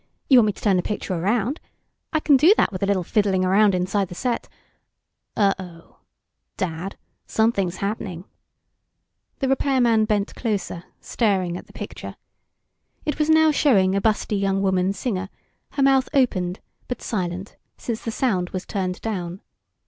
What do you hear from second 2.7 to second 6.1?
with a little fiddling around inside the set... uh oh.